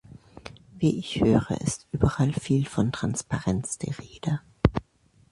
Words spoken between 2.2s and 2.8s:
viel